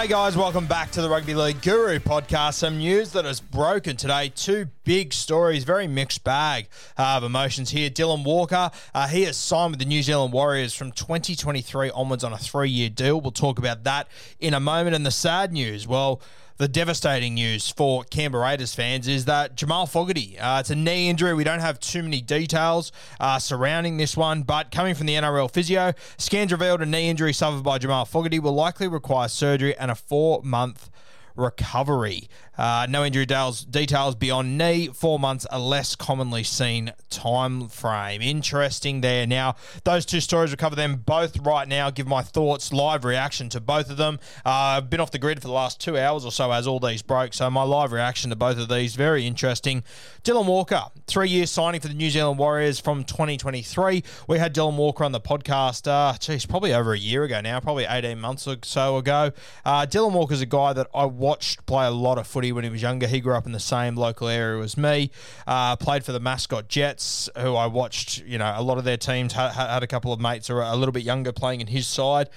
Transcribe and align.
G'day, 0.00 0.08
guys. 0.08 0.34
Welcome 0.34 0.64
back 0.64 0.90
to 0.92 1.02
the 1.02 1.10
Rugby 1.10 1.34
League 1.34 1.60
Guru 1.60 1.98
podcast. 1.98 2.54
Some 2.54 2.78
news 2.78 3.12
that 3.12 3.26
has 3.26 3.38
broken 3.38 3.98
today. 3.98 4.32
Two 4.34 4.64
big 4.90 5.12
stories, 5.12 5.62
very 5.62 5.86
mixed 5.86 6.24
bag 6.24 6.66
of 6.98 7.22
emotions 7.22 7.70
here. 7.70 7.88
Dylan 7.88 8.24
Walker, 8.24 8.72
uh, 8.92 9.06
he 9.06 9.22
has 9.22 9.36
signed 9.36 9.70
with 9.70 9.78
the 9.78 9.84
New 9.84 10.02
Zealand 10.02 10.32
Warriors 10.32 10.74
from 10.74 10.90
2023 10.90 11.92
onwards 11.92 12.24
on 12.24 12.32
a 12.32 12.36
three 12.36 12.70
year 12.70 12.88
deal. 12.88 13.20
We'll 13.20 13.30
talk 13.30 13.60
about 13.60 13.84
that 13.84 14.08
in 14.40 14.52
a 14.52 14.58
moment. 14.58 14.96
And 14.96 15.06
the 15.06 15.12
sad 15.12 15.52
news, 15.52 15.86
well, 15.86 16.20
the 16.56 16.66
devastating 16.66 17.34
news 17.34 17.70
for 17.70 18.02
Canberra 18.02 18.42
Raiders 18.42 18.74
fans 18.74 19.06
is 19.06 19.26
that 19.26 19.54
Jamal 19.54 19.86
Fogarty, 19.86 20.36
uh, 20.40 20.58
it's 20.58 20.70
a 20.70 20.74
knee 20.74 21.08
injury. 21.08 21.34
We 21.34 21.44
don't 21.44 21.60
have 21.60 21.78
too 21.78 22.02
many 22.02 22.20
details 22.20 22.90
uh, 23.20 23.38
surrounding 23.38 23.96
this 23.96 24.16
one, 24.16 24.42
but 24.42 24.72
coming 24.72 24.96
from 24.96 25.06
the 25.06 25.14
NRL 25.14 25.48
physio, 25.52 25.92
scans 26.18 26.50
revealed 26.50 26.82
a 26.82 26.86
knee 26.86 27.08
injury 27.08 27.32
suffered 27.32 27.62
by 27.62 27.78
Jamal 27.78 28.06
Fogarty 28.06 28.40
will 28.40 28.54
likely 28.54 28.88
require 28.88 29.28
surgery 29.28 29.76
and 29.76 29.92
a 29.92 29.94
four 29.94 30.40
month 30.42 30.90
recovery. 31.36 32.28
Uh, 32.60 32.86
no 32.90 33.06
injury 33.06 33.24
details, 33.24 33.64
details 33.64 34.14
beyond 34.14 34.58
knee. 34.58 34.88
Four 34.88 35.18
months 35.18 35.46
a 35.50 35.58
less 35.58 35.94
commonly 35.94 36.44
seen 36.44 36.92
time 37.08 37.68
frame. 37.68 38.20
Interesting 38.20 39.00
there. 39.00 39.26
Now, 39.26 39.56
those 39.84 40.04
two 40.04 40.20
stories, 40.20 40.50
we'll 40.50 40.58
cover 40.58 40.76
them 40.76 40.96
both 40.96 41.38
right 41.38 41.66
now. 41.66 41.88
Give 41.88 42.06
my 42.06 42.20
thoughts, 42.20 42.70
live 42.70 43.06
reaction 43.06 43.48
to 43.48 43.60
both 43.60 43.88
of 43.88 43.96
them. 43.96 44.20
Uh, 44.44 44.50
I've 44.76 44.90
been 44.90 45.00
off 45.00 45.10
the 45.10 45.18
grid 45.18 45.40
for 45.40 45.48
the 45.48 45.54
last 45.54 45.80
two 45.80 45.96
hours 45.96 46.26
or 46.26 46.32
so 46.32 46.52
as 46.52 46.66
all 46.66 46.78
these 46.78 47.00
broke, 47.00 47.32
so 47.32 47.48
my 47.48 47.62
live 47.62 47.92
reaction 47.92 48.28
to 48.28 48.36
both 48.36 48.58
of 48.58 48.68
these, 48.68 48.94
very 48.94 49.26
interesting. 49.26 49.82
Dylan 50.22 50.44
Walker, 50.44 50.82
three 51.06 51.30
year 51.30 51.46
signing 51.46 51.80
for 51.80 51.88
the 51.88 51.94
New 51.94 52.10
Zealand 52.10 52.38
Warriors 52.38 52.78
from 52.78 53.04
2023. 53.04 54.04
We 54.28 54.38
had 54.38 54.54
Dylan 54.54 54.76
Walker 54.76 55.02
on 55.02 55.12
the 55.12 55.20
podcast, 55.20 55.88
uh, 55.88 56.18
geez, 56.18 56.44
probably 56.44 56.74
over 56.74 56.92
a 56.92 56.98
year 56.98 57.24
ago 57.24 57.40
now, 57.40 57.58
probably 57.60 57.86
18 57.88 58.20
months 58.20 58.46
or 58.46 58.56
so 58.64 58.98
ago. 58.98 59.32
Uh, 59.64 59.86
Dylan 59.86 60.12
Walker's 60.12 60.42
a 60.42 60.46
guy 60.46 60.74
that 60.74 60.88
I 60.94 61.06
watched 61.06 61.64
play 61.64 61.86
a 61.86 61.90
lot 61.90 62.18
of 62.18 62.26
footy 62.26 62.49
when 62.52 62.64
he 62.64 62.70
was 62.70 62.82
younger. 62.82 63.06
He 63.06 63.20
grew 63.20 63.34
up 63.34 63.46
in 63.46 63.52
the 63.52 63.60
same 63.60 63.96
local 63.96 64.28
area 64.28 64.62
as 64.62 64.76
me. 64.76 65.10
Uh, 65.46 65.76
played 65.76 66.04
for 66.04 66.12
the 66.12 66.20
mascot 66.20 66.68
Jets, 66.68 67.28
who 67.38 67.54
I 67.54 67.66
watched. 67.66 68.22
You 68.24 68.38
know, 68.38 68.52
a 68.56 68.62
lot 68.62 68.78
of 68.78 68.84
their 68.84 68.96
teams 68.96 69.32
had, 69.32 69.52
had 69.52 69.82
a 69.82 69.86
couple 69.86 70.12
of 70.12 70.20
mates 70.20 70.48
who 70.48 70.54
are 70.54 70.62
a 70.62 70.76
little 70.76 70.92
bit 70.92 71.02
younger 71.02 71.32
playing 71.32 71.60
in 71.60 71.66
his 71.66 71.86
side. 71.86 72.28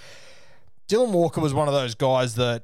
Dylan 0.88 1.12
Walker 1.12 1.42
was 1.42 1.54
one 1.54 1.68
of 1.68 1.74
those 1.74 1.96
guys 1.96 2.36
that 2.36 2.64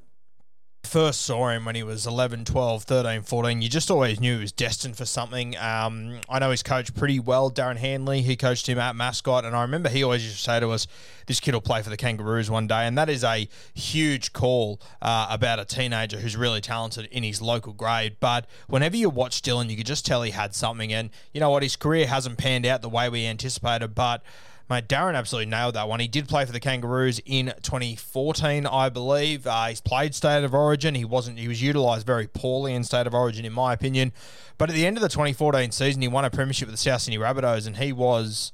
first 0.84 1.22
saw 1.22 1.50
him 1.50 1.66
when 1.66 1.75
he 1.75 1.84
was 1.84 2.07
11, 2.07 2.45
12, 2.45 2.84
13, 2.84 3.22
14, 3.22 3.62
you 3.62 3.69
just 3.69 3.91
always 3.91 4.19
knew 4.19 4.35
he 4.35 4.41
was 4.41 4.51
destined 4.51 4.97
for 4.97 5.06
something. 5.06 5.57
Um, 5.57 6.19
I 6.29 6.40
know 6.40 6.50
he's 6.50 6.63
coached 6.63 6.95
pretty 6.95 7.19
well, 7.19 7.51
Darren 7.51 7.78
Hanley. 7.78 8.22
He 8.22 8.35
coached 8.35 8.67
him 8.67 8.79
at 8.79 8.95
Mascot, 8.95 9.45
and 9.45 9.56
I 9.56 9.62
remember 9.62 9.89
he 9.89 10.03
always 10.03 10.23
used 10.23 10.38
to 10.38 10.44
say 10.44 10.59
to 10.59 10.69
us, 10.69 10.88
this 11.28 11.39
kid 11.39 11.53
will 11.53 11.62
play 11.62 11.84
for 11.84 11.91
the 11.91 11.97
Kangaroos 11.97 12.50
one 12.50 12.66
day. 12.66 12.88
And 12.88 12.97
that 12.97 13.07
is 13.07 13.23
a 13.23 13.47
huge 13.73 14.34
call 14.34 14.81
uh, 15.01 15.28
about 15.29 15.59
a 15.59 15.66
teenager 15.66 16.18
who's 16.18 16.35
really 16.35 16.59
talented 16.62 17.07
in 17.12 17.23
his 17.23 17.41
local 17.41 17.73
grade. 17.73 18.18
But 18.19 18.47
whenever 18.68 18.97
you 18.97 19.09
watch 19.09 19.44
Dylan, 19.44 19.69
you 19.69 19.78
could 19.78 19.85
just 19.85 20.06
tell 20.06 20.23
he 20.23 20.31
had 20.31 20.56
something. 20.56 20.91
And 20.91 21.12
you 21.34 21.39
know 21.39 21.51
what? 21.51 21.62
His 21.62 21.75
career 21.75 22.07
hasn't 22.07 22.39
panned 22.39 22.66
out 22.66 22.81
the 22.81 22.89
way 22.89 23.09
we 23.09 23.28
anticipated, 23.28 23.94
but 23.94 24.23
Mate, 24.69 24.88
Darren 24.88 25.16
absolutely 25.16 25.50
nailed 25.50 25.74
that 25.74 25.90
one. 25.90 26.00
He 26.00 26.07
did 26.07 26.28
play 26.28 26.46
for 26.46 26.52
the 26.52 26.59
Kangaroos 26.59 27.19
in 27.25 27.53
2014, 27.63 28.68
I 28.68 28.90
believe. 28.90 29.47
Uh, 29.47 29.66
he's 29.66 29.81
played 29.81 30.13
State 30.13 30.44
of 30.44 30.53
Origin. 30.53 30.94
He 30.94 31.06
wasn't. 31.06 31.40
He 31.40 31.47
was 31.47 31.59
utilised 31.59 32.06
very 32.06 32.28
poorly 32.28 32.75
in 32.75 32.84
State 32.84 33.07
of 33.07 33.16
Origin, 33.16 33.46
in 33.46 33.53
my 33.53 33.74
opinion. 33.74 34.13
But 34.59 34.69
at 34.69 34.75
the 34.75 34.85
end 34.85 34.96
of 34.96 35.02
the 35.02 35.09
2014 35.09 35.72
season, 35.72 36.03
he 36.03 36.07
won 36.07 36.24
a 36.24 36.30
premiership 36.30 36.68
with 36.68 36.75
the 36.75 36.81
South 36.81 37.02
Sydney 37.02 37.18
Rabbitohs, 37.18 37.66
and 37.66 37.78
he 37.78 37.91
was 37.91 38.52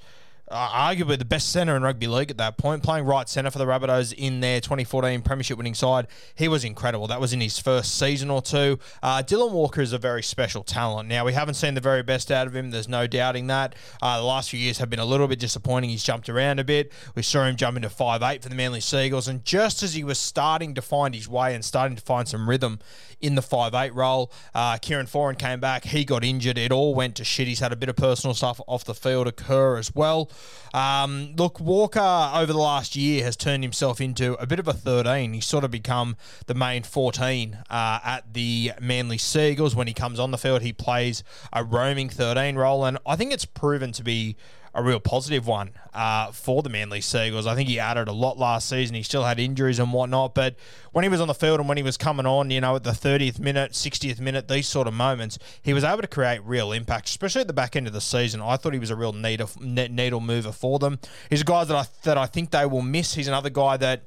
uh, 0.50 0.69
arguably 0.69 1.17
the 1.17 1.25
best 1.25 1.51
centre 1.51 1.75
in 1.75 1.81
rugby 1.81 2.07
league 2.07 2.29
at 2.29 2.38
that 2.38 2.57
point, 2.57 2.83
playing 2.83 3.06
right 3.06 3.28
centre 3.28 3.50
for 3.50 3.57
the 3.57 3.66
Rabbitohs 3.66 4.13
in 4.13 4.41
their 4.41 4.61
2014 4.61 5.22
Premiership 5.22 5.57
winning 5.57 5.73
side. 5.73 6.07
He 6.35 6.47
was 6.47 6.63
incredible. 6.63 7.07
That 7.07 7.19
was 7.19 7.33
in 7.33 7.41
his 7.41 7.57
first 7.57 7.97
season 7.97 8.29
or 8.29 8.41
two. 8.41 8.78
Uh, 9.01 9.23
Dylan 9.23 9.51
Walker 9.51 9.81
is 9.81 9.91
a 9.91 9.97
very 9.97 10.22
special 10.22 10.63
talent. 10.63 11.09
Now, 11.09 11.25
we 11.25 11.34
haven't 11.34 11.55
seen 11.55 11.73
the 11.73 11.81
very 11.81 12.03
best 12.03 12.31
out 12.31 12.45
of 12.45 12.55
him. 12.55 12.69
There's 12.69 12.88
no 12.88 13.07
doubting 13.07 13.47
that. 13.47 13.73
Uh, 14.01 14.19
the 14.19 14.25
last 14.25 14.51
few 14.51 14.59
years 14.59 14.78
have 14.78 14.89
been 14.89 15.00
a 15.00 15.05
little 15.05 15.28
bit 15.28 15.39
disappointing. 15.39 15.89
He's 15.89 16.03
jumped 16.03 16.29
around 16.29 16.59
a 16.59 16.63
bit. 16.63 16.91
We 17.16 17.23
saw 17.23 17.45
him 17.45 17.55
jump 17.55 17.78
into 17.78 17.89
5'8 17.89 18.44
for 18.44 18.50
the 18.50 18.55
Manly 18.55 18.81
Sea 18.81 19.05
Eagles. 19.05 19.28
And 19.28 19.44
just 19.44 19.81
as 19.81 19.95
he 19.95 20.03
was 20.03 20.19
starting 20.19 20.75
to 20.75 20.81
find 20.81 21.16
his 21.16 21.28
way 21.28 21.55
and 21.55 21.66
starting 21.66 21.95
to 21.95 22.03
find 22.03 22.28
some 22.28 22.47
rhythm 22.47 22.79
in 23.19 23.34
the 23.34 23.41
5'8 23.41 23.95
role, 23.95 24.31
uh, 24.53 24.78
Kieran 24.78 25.07
Foran 25.07 25.39
came 25.39 25.59
back. 25.59 25.85
He 25.85 26.05
got 26.05 26.23
injured. 26.23 26.59
It 26.59 26.72
all 26.72 26.94
went 26.94 27.16
to 27.16 27.23
shit. 27.23 27.47
He's 27.47 27.59
had 27.59 27.72
a 27.72 27.75
bit 27.75 27.89
of 27.89 27.95
personal 27.95 28.35
stuff 28.35 28.61
off 28.67 28.84
the 28.85 28.94
field 28.94 29.28
occur 29.28 29.78
as 29.78 29.94
well. 29.95 30.29
Um, 30.73 31.34
look, 31.38 31.59
Walker 31.59 32.31
over 32.34 32.51
the 32.51 32.59
last 32.59 32.96
year 32.97 33.23
has 33.23 33.38
turned 33.38 33.63
himself 33.63 34.01
into 34.01 34.34
a 34.41 34.46
bit 34.46 34.59
of 34.59 34.68
a 34.68 34.73
13. 34.73 35.34
He's 35.34 35.46
sort 35.46 35.63
of 35.63 35.72
become 35.72 36.18
the 36.47 36.53
main 36.53 36.84
14 36.84 37.59
uh, 37.69 38.00
at 38.03 38.34
the 38.34 38.73
Manly 38.81 39.18
Sea 39.18 39.51
Eagles. 39.51 39.73
When 39.73 39.88
he 39.88 39.94
comes 39.94 40.19
on 40.19 40.31
the 40.31 40.38
field, 40.38 40.63
he 40.63 40.73
plays 40.73 41.23
a 41.53 41.63
roaming 41.63 42.09
13 42.09 42.56
role, 42.56 42.84
and 42.84 42.97
I 43.06 43.16
think 43.16 43.31
it's 43.31 43.46
proven 43.46 43.94
to 43.94 44.03
be 44.03 44.35
a 44.75 44.84
real 44.84 45.00
positive 45.00 45.47
one 45.47 45.72
uh, 45.94 46.32
for 46.32 46.61
the 46.61 46.70
Manly 46.70 46.99
Sea 46.99 47.28
Eagles. 47.28 47.47
I 47.47 47.55
think 47.55 47.70
he 47.70 47.79
added 47.79 48.09
a 48.09 48.11
lot 48.11 48.38
last 48.38 48.67
season. 48.67 48.94
He 48.94 49.03
still 49.03 49.23
had 49.23 49.40
injuries 49.40 49.79
and 49.79 49.94
whatnot, 49.94 50.35
but 50.35 50.58
when 50.91 51.03
he 51.03 51.09
was 51.09 51.22
on 51.22 51.29
the 51.29 51.34
field 51.34 51.61
and 51.61 51.70
when 51.70 51.78
he 51.78 51.84
was 51.84 51.96
coming 51.96 52.26
on, 52.26 52.52
you 52.52 52.59
know, 52.59 52.76
at 52.76 52.84
the 52.84 52.91
30th 52.91 53.40
minute, 53.40 53.72
60th 53.72 54.20
minute, 54.20 54.49
these 54.49 54.67
sort 54.67 54.88
of 54.88 54.94
moments, 54.94 55.40
he 55.61 55.73
was 55.73 55.85
able 55.85 56.02
to 56.02 56.08
create 56.08 56.44
real 56.44 56.73
impact, 56.73 57.08
especially 57.08 57.41
at 57.41 57.47
the 57.47 57.53
back 57.53 57.78
end 57.78 57.88
of 57.88 57.94
the 57.94 58.02
season. 58.02 58.41
I 58.41 58.58
thought 58.58 58.73
he 58.73 58.79
was 58.79 58.91
a 58.91 58.97
real 58.97 59.14
needle, 59.14 59.49
needle 59.59 60.20
mover 60.20 60.52
for 60.52 60.78
them. 60.78 60.99
He's 61.29 61.41
a 61.41 61.46
guy 61.46 61.64
that 61.64 61.76
I 61.76 61.85
that 62.03 62.17
I 62.17 62.26
think 62.26 62.52
they 62.52 62.66
will 62.66 62.82
miss. 62.82 63.14
He's 63.14 63.29
another 63.29 63.49
guy 63.49 63.78
that 63.78 64.03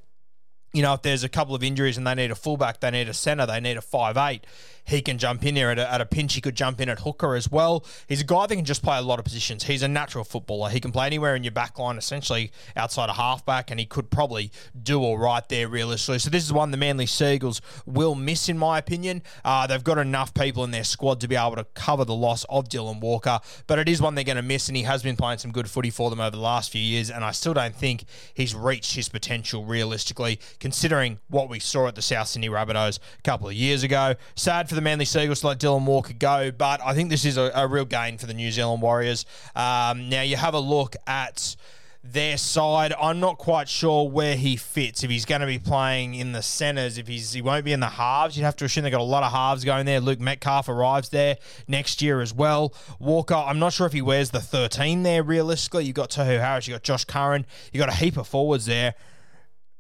you 0.73 0.83
know, 0.83 0.93
if 0.95 1.03
there's 1.03 1.25
a 1.25 1.29
couple 1.29 1.55
of 1.55 1.63
injuries 1.63 1.97
and 1.97 2.07
they 2.07 2.15
need 2.15 2.31
a 2.31 2.35
fullback, 2.35 2.81
they 2.81 2.91
need 2.91 3.09
a 3.09 3.15
centre, 3.15 3.47
they 3.47 3.61
need 3.61 3.77
a 3.79 3.81
five 3.81 4.17
eight. 4.19 4.47
He 4.89 5.03
can 5.03 5.19
jump 5.19 5.45
in 5.45 5.55
there 5.55 5.71
at 5.71 5.79
a, 5.79 5.93
at 5.93 6.01
a 6.01 6.07
pinch. 6.07 6.35
He 6.35 6.41
could 6.41 6.57
jump 6.57 6.81
in 6.81 6.89
at 6.89 7.01
hooker 7.01 7.35
as 7.35 7.51
well. 7.51 7.85
He's 8.09 8.21
a 8.21 8.25
guy 8.25 8.47
that 8.47 8.57
can 8.57 8.65
just 8.65 8.83
play 8.83 8.99
a 8.99 9.03
lot 9.03 9.19
of 9.19 9.25
positions. 9.25 9.65
He's 9.65 9.83
a 9.83 9.89
natural 9.89 10.25
footballer. 10.25 10.71
He 10.71 10.81
can 10.81 10.93
play 10.93 11.07
anywhere 11.07 11.37
in 11.37 11.45
your 11.45 11.53
back 11.53 11.79
line, 11.79 11.99
essentially 11.99 12.51
outside 12.77 13.09
a 13.09 13.13
halfback, 13.15 13.71
and 13.71 13.79
he 13.79 13.87
could 13.87 14.11
probably 14.11 14.51
do 14.83 15.01
all 15.01 15.19
right 15.19 15.47
there 15.49 15.69
realistically. 15.69 16.19
So 16.19 16.31
this 16.31 16.45
is 16.45 16.53
one 16.53 16.71
the 16.71 16.77
Manly 16.77 17.07
Sea 17.07 17.35
Eagles 17.35 17.61
will 17.85 18.15
miss, 18.15 18.49
in 18.49 18.57
my 18.57 18.79
opinion. 18.79 19.23
Uh, 19.45 19.67
they've 19.67 19.85
got 19.85 19.99
enough 19.99 20.33
people 20.33 20.65
in 20.65 20.71
their 20.71 20.85
squad 20.85 21.21
to 21.21 21.29
be 21.29 21.37
able 21.37 21.57
to 21.57 21.65
cover 21.75 22.05
the 22.05 22.15
loss 22.15 22.45
of 22.49 22.69
Dylan 22.69 23.01
Walker, 23.01 23.41
but 23.67 23.79
it 23.79 23.89
is 23.89 24.01
one 24.01 24.15
they're 24.15 24.25
going 24.25 24.37
to 24.37 24.43
miss, 24.43 24.69
and 24.69 24.77
he 24.77 24.85
has 24.85 25.03
been 25.03 25.17
playing 25.17 25.39
some 25.39 25.53
good 25.53 25.69
footy 25.69 25.91
for 25.91 26.09
them 26.11 26.21
over 26.21 26.31
the 26.31 26.43
last 26.43 26.71
few 26.71 26.81
years, 26.81 27.11
and 27.11 27.25
I 27.25 27.33
still 27.33 27.55
don't 27.55 27.75
think 27.75 28.05
he's 28.33 28.55
reached 28.55 28.95
his 28.95 29.09
potential 29.09 29.65
realistically, 29.65 30.41
considering 30.59 31.19
what 31.29 31.49
we 31.49 31.59
saw 31.59 31.89
at 31.89 31.95
the 31.95 32.03
South 32.03 32.29
Sydney 32.29 32.49
Rabbitohs 32.49 32.99
a 33.19 33.23
couple 33.23 33.49
of 33.49 33.55
years 33.55 33.83
ago. 33.83 34.15
Sad 34.35 34.69
for 34.69 34.75
the 34.79 34.83
Manly 34.83 35.05
Sea 35.05 35.25
Eagles 35.25 35.41
to 35.41 35.49
let 35.49 35.59
Dylan 35.59 35.85
Walker 35.85 36.13
go, 36.13 36.53
but 36.53 36.81
I 36.85 36.95
think 36.95 37.11
this 37.11 37.25
is 37.25 37.37
a, 37.37 37.51
a 37.53 37.67
real 37.67 37.85
gain 37.85 38.17
for 38.17 38.27
the 38.27 38.35
New 38.35 38.53
Zealand 38.53 38.81
Warriors. 38.81 39.27
Um, 39.57 40.09
now 40.09 40.23
you 40.23 40.37
have 40.37 40.55
a 40.55 40.61
look 40.61 40.95
at 41.05 41.57
their 42.05 42.37
side. 42.37 42.95
I'm 43.01 43.19
not 43.19 43.39
quite 43.39 43.69
sure 43.69 44.09
where 44.09 44.37
he 44.37 44.55
fits. 44.55 45.03
If 45.03 45.11
he's 45.11 45.25
going 45.25 45.41
to 45.41 45.49
be 45.49 45.59
playing 45.59 46.15
in 46.15 46.31
the 46.31 46.43
centres, 46.43 46.97
if 46.97 47.09
he's 47.09 47.33
he 47.33 47.43
won't 47.43 47.65
be 47.65 47.73
in 47.73 47.81
the 47.81 47.89
halves, 47.89 48.37
you'd 48.37 48.45
have 48.45 48.55
to 48.57 48.65
assume 48.65 48.85
they've 48.85 48.93
got 48.93 49.01
a 49.01 49.05
lot 49.05 49.25
of 49.25 49.33
halves 49.33 49.65
going 49.65 49.85
there. 49.85 49.99
Luke 49.99 50.21
Metcalf 50.21 50.69
arrives 50.69 51.09
there 51.09 51.39
next 51.67 52.01
year 52.01 52.21
as 52.21 52.33
well. 52.33 52.73
Walker, 53.01 53.35
I'm 53.35 53.59
not 53.59 53.73
sure 53.73 53.87
if 53.87 53.93
he 53.93 54.03
wears 54.03 54.31
the 54.31 54.41
13 54.41 55.03
there 55.03 55.25
realistically. 55.25 55.87
You've 55.87 55.97
got 55.97 56.11
Tohu 56.11 56.39
Harris, 56.39 56.69
you've 56.69 56.77
got 56.77 56.85
Josh 56.85 57.05
Curran, 57.05 57.47
you've 57.73 57.81
got 57.81 57.89
a 57.89 57.97
heap 57.97 58.17
of 58.17 58.29
forwards 58.29 58.67
there. 58.67 58.95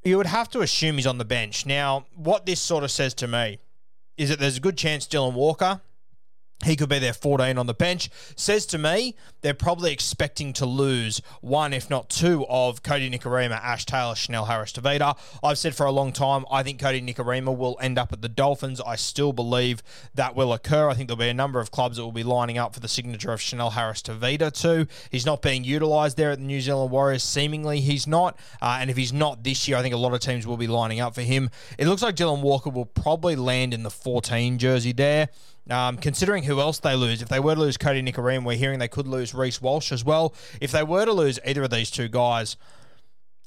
You 0.03 0.17
would 0.17 0.27
have 0.27 0.49
to 0.50 0.61
assume 0.61 0.97
he's 0.97 1.06
on 1.06 1.19
the 1.19 1.25
bench. 1.25 1.67
Now, 1.67 2.06
what 2.17 2.47
this 2.47 2.61
sort 2.61 2.83
of 2.83 2.91
says 2.91 3.15
to 3.15 3.29
me 3.29 3.59
is 4.19 4.29
that 4.29 4.38
there's 4.38 4.59
a 4.59 4.61
good 4.61 4.76
chance 4.76 5.06
Dylan 5.06 5.32
Walker 5.32 5.81
he 6.69 6.76
could 6.76 6.88
be 6.88 6.99
there 6.99 7.12
14 7.12 7.59
on 7.59 7.67
the 7.67 7.75
bench. 7.75 8.11
Says 8.37 8.67
to 8.67 8.79
me, 8.79 9.17
they're 9.41 9.55
probably 9.55 9.93
expecting 9.93 10.53
to 10.55 10.67
lose 10.67 11.20
one, 11.41 11.73
if 11.73 11.91
not 11.91 12.09
two, 12.09 12.47
of 12.49 12.82
Cody 12.82 13.11
Nikorima, 13.11 13.61
Ash 13.62 13.85
Taylor, 13.85 14.15
Chanel 14.15 14.44
Harris 14.44 14.73
Tavita. 14.73 15.17
I've 15.43 15.59
said 15.59 15.75
for 15.75 15.87
a 15.87 15.93
long 15.93 16.12
time, 16.12 16.44
I 16.50 16.62
think 16.62 16.81
Cody 16.81 17.00
Nikorima 17.00 17.56
will 17.56 17.79
end 17.81 17.99
up 17.99 18.12
at 18.12 18.23
the 18.23 18.29
Dolphins. 18.29 18.81
I 18.81 18.97
still 18.97 19.32
believe 19.32 19.82
that 20.15 20.37
will 20.37 20.53
occur. 20.53 20.88
I 20.88 20.94
think 20.94 21.09
there'll 21.09 21.19
be 21.19 21.29
a 21.29 21.35
number 21.35 21.61
of 21.61 21.70
clubs 21.70 21.97
that 21.97 22.05
will 22.05 22.12
be 22.12 22.23
lining 22.23 22.59
up 22.59 22.75
for 22.75 22.81
the 22.81 22.88
signature 22.88 23.32
of 23.32 23.41
Chanel 23.41 23.71
Harris 23.71 24.03
Tavita 24.03 24.53
too. 24.53 24.87
He's 25.11 25.26
not 25.26 25.43
being 25.43 25.64
utilised 25.64 26.17
there 26.17 26.31
at 26.31 26.38
the 26.38 26.44
New 26.44 26.61
Zealand 26.61 26.91
Warriors. 26.91 27.23
Seemingly, 27.23 27.81
he's 27.81 28.06
not. 28.06 28.38
Uh, 28.61 28.79
and 28.81 28.91
if 28.91 28.97
he's 28.97 29.12
not 29.12 29.43
this 29.43 29.67
year, 29.67 29.79
I 29.79 29.82
think 29.82 29.94
a 29.94 29.99
lot 29.99 30.12
of 30.12 30.21
teams 30.21 30.47
will 30.47 30.56
be 30.56 30.67
lining 30.67 31.00
up 31.00 31.14
for 31.14 31.23
him. 31.23 31.50
It 31.79 31.87
looks 31.87 32.03
like 32.03 32.17
Dylan 32.17 32.43
Walker 32.43 32.71
will 32.71 32.87
probably 32.87 33.37
land 33.37 33.73
in 33.73 33.82
the 33.82 33.91
14 33.91 34.59
jersey 34.59 34.93
there. 34.93 35.29
Um, 35.70 35.99
considering 35.99 36.44
who 36.44 36.61
else 36.61 36.79
they 36.79 36.94
lose, 36.97 37.20
if 37.20 37.29
they 37.29 37.41
were 37.41 37.55
to 37.55 37.61
lose 37.61 37.76
Cody 37.76 38.03
Nikorima, 38.03 38.44
we're 38.44 38.56
hearing 38.56 38.79
they 38.79 38.88
could 38.88 39.06
lose 39.06 39.35
Reece 39.35 39.61
Walsh 39.61 39.93
as 39.93 40.05
well. 40.05 40.35
If 40.61 40.73
they 40.73 40.82
were 40.82 41.05
to 41.05 41.12
lose 41.12 41.38
either 41.44 41.65
of 41.65 41.70
these 41.70 41.91
two 41.91 42.09
guys, 42.09 42.56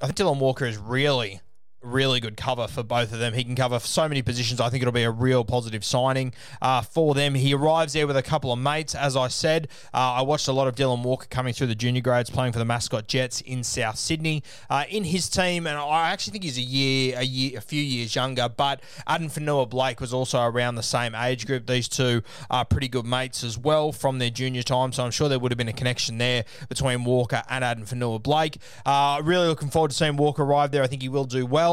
I 0.02 0.06
think 0.06 0.18
Dylan 0.18 0.40
Walker 0.40 0.66
is 0.66 0.78
really 0.78 1.42
really 1.82 2.20
good 2.20 2.38
cover 2.38 2.68
for 2.68 2.84
both 2.84 3.12
of 3.12 3.20
them. 3.20 3.34
He 3.34 3.44
can 3.44 3.56
cover 3.56 3.80
so 3.80 4.08
many 4.08 4.22
positions. 4.22 4.60
I 4.60 4.70
think 4.70 4.82
it'll 4.82 4.92
be 4.92 5.04
a 5.04 5.12
real 5.12 5.44
positive 5.44 5.84
signing 5.84 6.34
uh, 6.62 6.82
for 6.82 7.14
them. 7.16 7.36
He 7.36 7.54
arrives 7.54 7.94
there 7.94 8.08
with 8.08 8.18
a 8.18 8.24
couple 8.24 8.52
of 8.52 8.60
mates. 8.60 8.94
As 8.94 9.16
I 9.16 9.28
said, 9.28 9.68
uh, 9.94 9.98
I 9.98 10.22
watched 10.22 10.48
a 10.48 10.52
lot 10.52 10.68
of 10.68 10.76
Dylan 10.76 11.04
Walker 11.04 11.28
coming 11.30 11.54
through 11.54 11.68
the 11.68 11.76
junior 11.76 12.02
grades, 12.02 12.30
playing 12.30 12.54
for 12.54 12.60
the 12.60 12.66
Mascot 12.66 13.08
Jets 13.08 13.42
in 13.42 13.64
South 13.64 13.98
Sydney. 13.98 14.44
Uh, 14.70 14.84
in 14.90 15.04
his 15.04 15.30
team, 15.30 15.66
and 15.66 15.78
I 15.78 16.10
actually 16.12 16.32
think 16.32 16.44
he's 16.44 16.58
a 16.58 16.62
year, 16.62 17.16
a 17.18 17.24
year, 17.24 17.58
a 17.58 17.62
few 17.62 17.82
years 17.82 18.16
younger. 18.16 18.48
But 18.50 18.82
Addin 19.08 19.30
Fonua-Blake 19.30 20.00
was 20.00 20.14
also 20.14 20.42
around 20.44 20.76
the 20.76 20.84
same 20.84 21.16
age 21.16 21.48
group. 21.48 21.68
These 21.68 21.88
two 21.88 22.22
are 22.50 22.66
pretty 22.66 22.88
good 22.88 23.06
mates 23.06 23.44
as 23.44 23.58
well 23.58 23.92
from 23.92 24.20
their 24.20 24.30
junior 24.30 24.64
time. 24.64 24.94
So 24.94 25.04
I'm 25.04 25.12
sure 25.12 25.30
there 25.30 25.40
would 25.40 25.52
have 25.52 25.58
been 25.58 25.68
a 25.68 25.74
connection 25.74 26.18
there 26.18 26.46
between 26.70 27.04
Walker 27.04 27.44
and 27.50 27.64
Addin 27.64 27.86
Fonua-Blake. 27.86 28.58
Uh, 28.86 29.22
really 29.24 29.48
looking 29.48 29.70
forward 29.70 29.92
to 29.92 29.98
seeing 29.98 30.18
Walker 30.18 30.44
arrive 30.44 30.72
there. 30.72 30.84
I 30.84 30.88
think 30.88 31.02
he 31.02 31.10
will 31.10 31.26
do 31.26 31.46
well. 31.46 31.71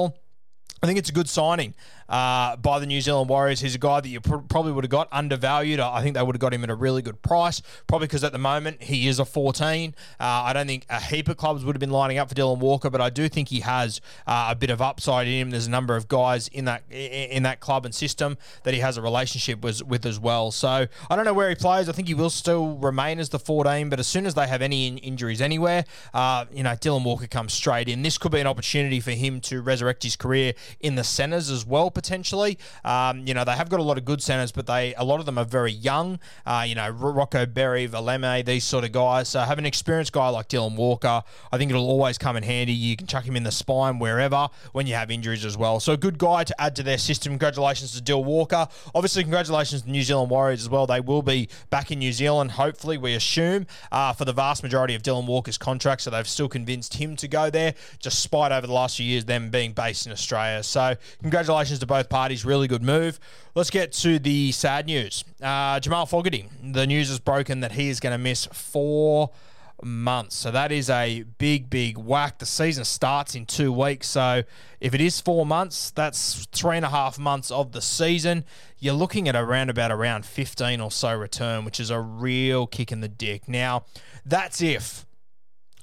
I 0.82 0.86
think 0.86 0.98
it's 0.98 1.10
a 1.10 1.12
good 1.12 1.28
signing 1.28 1.74
uh, 2.08 2.56
by 2.56 2.78
the 2.78 2.86
New 2.86 3.00
Zealand 3.00 3.28
Warriors. 3.28 3.60
He's 3.60 3.74
a 3.74 3.78
guy 3.78 4.00
that 4.00 4.08
you 4.08 4.20
pr- 4.20 4.36
probably 4.38 4.72
would 4.72 4.84
have 4.84 4.90
got 4.90 5.08
undervalued. 5.12 5.80
I 5.80 6.02
think 6.02 6.16
they 6.16 6.22
would 6.22 6.34
have 6.34 6.40
got 6.40 6.54
him 6.54 6.64
at 6.64 6.70
a 6.70 6.74
really 6.74 7.02
good 7.02 7.22
price, 7.22 7.62
probably 7.86 8.06
because 8.06 8.24
at 8.24 8.32
the 8.32 8.38
moment 8.38 8.82
he 8.82 9.08
is 9.08 9.18
a 9.18 9.24
14. 9.24 9.94
Uh, 10.18 10.24
I 10.24 10.52
don't 10.52 10.66
think 10.66 10.86
a 10.88 11.00
heap 11.00 11.28
of 11.28 11.36
clubs 11.36 11.64
would 11.64 11.74
have 11.74 11.80
been 11.80 11.90
lining 11.90 12.18
up 12.18 12.28
for 12.28 12.34
Dylan 12.34 12.58
Walker, 12.58 12.90
but 12.90 13.00
I 13.00 13.10
do 13.10 13.28
think 13.28 13.48
he 13.48 13.60
has 13.60 14.00
uh, 14.26 14.48
a 14.50 14.54
bit 14.54 14.70
of 14.70 14.80
upside 14.80 15.26
in 15.26 15.34
him. 15.34 15.50
There's 15.50 15.66
a 15.66 15.70
number 15.70 15.96
of 15.96 16.08
guys 16.08 16.48
in 16.48 16.64
that 16.64 16.82
in 16.90 17.42
that 17.42 17.60
club 17.60 17.84
and 17.84 17.94
system 17.94 18.38
that 18.62 18.74
he 18.74 18.80
has 18.80 18.96
a 18.96 19.02
relationship 19.02 19.62
with, 19.62 19.82
with 19.84 20.06
as 20.06 20.18
well. 20.18 20.50
So 20.50 20.86
I 21.10 21.16
don't 21.16 21.24
know 21.24 21.34
where 21.34 21.48
he 21.48 21.54
plays. 21.54 21.88
I 21.88 21.92
think 21.92 22.08
he 22.08 22.14
will 22.14 22.30
still 22.30 22.76
remain 22.76 23.18
as 23.18 23.28
the 23.28 23.38
14, 23.38 23.88
but 23.88 23.98
as 23.98 24.06
soon 24.06 24.26
as 24.26 24.34
they 24.34 24.46
have 24.46 24.62
any 24.62 24.86
in- 24.88 24.98
injuries 24.98 25.40
anywhere, 25.40 25.84
uh, 26.14 26.46
you 26.52 26.62
know, 26.62 26.70
Dylan 26.70 27.04
Walker 27.04 27.26
comes 27.26 27.52
straight 27.52 27.88
in. 27.88 28.02
This 28.02 28.18
could 28.18 28.32
be 28.32 28.40
an 28.40 28.46
opportunity 28.46 29.00
for 29.00 29.12
him 29.12 29.40
to 29.42 29.60
resurrect 29.60 30.02
his 30.02 30.16
career 30.16 30.54
in 30.80 30.94
the 30.94 31.04
centres 31.04 31.50
as 31.50 31.66
well 31.66 31.90
potentially. 31.98 32.56
Um, 32.84 33.26
you 33.26 33.34
know, 33.34 33.42
they 33.42 33.56
have 33.56 33.68
got 33.68 33.80
a 33.80 33.82
lot 33.82 33.98
of 33.98 34.04
good 34.04 34.22
centres, 34.22 34.52
but 34.52 34.68
they 34.68 34.94
a 34.94 35.02
lot 35.02 35.18
of 35.18 35.26
them 35.26 35.36
are 35.36 35.44
very 35.44 35.72
young. 35.72 36.20
Uh, 36.46 36.64
you 36.64 36.76
know, 36.76 36.88
Rocco 36.88 37.44
Berry, 37.44 37.88
Valeme, 37.88 38.44
these 38.44 38.62
sort 38.62 38.84
of 38.84 38.92
guys. 38.92 39.28
So 39.30 39.40
have 39.40 39.58
an 39.58 39.66
experienced 39.66 40.12
guy 40.12 40.28
like 40.28 40.48
Dylan 40.48 40.76
Walker. 40.76 41.24
I 41.50 41.58
think 41.58 41.72
it'll 41.72 41.88
always 41.88 42.16
come 42.16 42.36
in 42.36 42.44
handy. 42.44 42.72
You 42.72 42.96
can 42.96 43.08
chuck 43.08 43.24
him 43.24 43.34
in 43.34 43.42
the 43.42 43.50
spine 43.50 43.98
wherever 43.98 44.48
when 44.70 44.86
you 44.86 44.94
have 44.94 45.10
injuries 45.10 45.44
as 45.44 45.56
well. 45.56 45.80
So 45.80 45.96
good 45.96 46.18
guy 46.18 46.44
to 46.44 46.60
add 46.60 46.76
to 46.76 46.84
their 46.84 46.98
system. 46.98 47.32
Congratulations 47.32 48.00
to 48.00 48.02
Dylan 48.02 48.24
Walker. 48.26 48.68
Obviously, 48.94 49.24
congratulations 49.24 49.82
to 49.82 49.90
New 49.90 50.04
Zealand 50.04 50.30
Warriors 50.30 50.62
as 50.62 50.68
well. 50.68 50.86
They 50.86 51.00
will 51.00 51.22
be 51.22 51.48
back 51.70 51.90
in 51.90 51.98
New 51.98 52.12
Zealand, 52.12 52.52
hopefully, 52.52 52.96
we 52.96 53.14
assume, 53.14 53.66
uh, 53.90 54.12
for 54.12 54.24
the 54.24 54.32
vast 54.32 54.62
majority 54.62 54.94
of 54.94 55.02
Dylan 55.02 55.26
Walker's 55.26 55.58
contract. 55.58 56.02
So 56.02 56.10
they've 56.10 56.28
still 56.28 56.48
convinced 56.48 56.94
him 56.94 57.16
to 57.16 57.26
go 57.26 57.50
there, 57.50 57.74
despite 58.00 58.52
over 58.52 58.68
the 58.68 58.72
last 58.72 58.98
few 58.98 59.06
years 59.06 59.24
them 59.24 59.50
being 59.50 59.72
based 59.72 60.06
in 60.06 60.12
Australia. 60.12 60.62
So 60.62 60.94
congratulations 61.22 61.80
to 61.80 61.86
both 61.88 62.08
parties. 62.08 62.44
Really 62.44 62.68
good 62.68 62.84
move. 62.84 63.18
Let's 63.56 63.70
get 63.70 63.90
to 63.94 64.20
the 64.20 64.52
sad 64.52 64.86
news. 64.86 65.24
Uh, 65.42 65.80
Jamal 65.80 66.06
Fogarty. 66.06 66.48
The 66.62 66.86
news 66.86 67.10
is 67.10 67.18
broken 67.18 67.60
that 67.60 67.72
he 67.72 67.88
is 67.88 67.98
going 67.98 68.12
to 68.12 68.18
miss 68.18 68.46
four 68.46 69.30
months. 69.82 70.36
So 70.36 70.50
that 70.50 70.72
is 70.72 70.90
a 70.90 71.22
big, 71.38 71.70
big 71.70 71.98
whack. 71.98 72.38
The 72.38 72.46
season 72.46 72.84
starts 72.84 73.34
in 73.34 73.46
two 73.46 73.72
weeks. 73.72 74.08
So 74.08 74.42
if 74.80 74.94
it 74.94 75.00
is 75.00 75.20
four 75.20 75.46
months, 75.46 75.90
that's 75.90 76.46
three 76.46 76.76
and 76.76 76.84
a 76.84 76.90
half 76.90 77.18
months 77.18 77.50
of 77.50 77.72
the 77.72 77.82
season. 77.82 78.44
You're 78.78 78.94
looking 78.94 79.28
at 79.28 79.36
around 79.36 79.70
about 79.70 79.90
around 79.90 80.26
15 80.26 80.80
or 80.80 80.90
so 80.90 81.16
return, 81.16 81.64
which 81.64 81.80
is 81.80 81.90
a 81.90 82.00
real 82.00 82.66
kick 82.66 82.92
in 82.92 83.00
the 83.00 83.08
dick. 83.08 83.48
Now, 83.48 83.84
that's 84.24 84.60
if 84.60 85.06